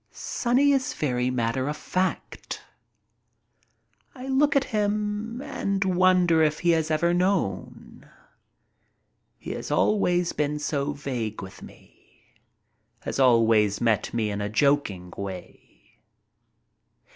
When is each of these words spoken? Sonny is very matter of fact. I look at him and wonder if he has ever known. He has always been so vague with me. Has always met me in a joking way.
Sonny 0.09 0.71
is 0.71 0.95
very 0.95 1.29
matter 1.29 1.69
of 1.69 1.77
fact. 1.77 2.63
I 4.15 4.25
look 4.25 4.55
at 4.55 4.63
him 4.63 5.43
and 5.43 5.85
wonder 5.85 6.41
if 6.41 6.57
he 6.61 6.71
has 6.71 6.89
ever 6.89 7.13
known. 7.13 8.09
He 9.37 9.51
has 9.51 9.69
always 9.69 10.33
been 10.33 10.57
so 10.57 10.93
vague 10.93 11.43
with 11.43 11.61
me. 11.61 12.33
Has 13.01 13.19
always 13.19 13.79
met 13.79 14.11
me 14.11 14.31
in 14.31 14.41
a 14.41 14.49
joking 14.49 15.13
way. 15.15 15.99